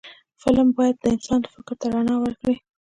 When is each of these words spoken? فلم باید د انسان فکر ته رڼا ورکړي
فلم 0.41 0.67
باید 0.77 0.95
د 0.99 1.05
انسان 1.15 1.41
فکر 1.53 1.73
ته 1.81 1.85
رڼا 1.93 2.15
ورکړي 2.19 2.55